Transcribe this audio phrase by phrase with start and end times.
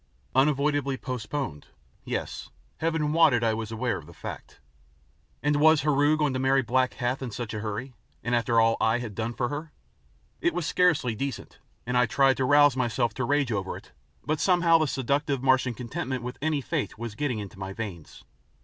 [0.33, 1.67] "Unavoidably postponed?"
[2.05, 4.59] Yes, Heaven wotted I was aware of the fact.
[5.43, 7.93] And was Heru going to marry black Hath in such a hurry?
[8.23, 9.71] And after all I had done for her?
[10.39, 13.91] It was scarcely decent, and I tried to rouse myself to rage over it,
[14.25, 18.23] but somehow the seductive Martian contentment with any fate was getting into my veins.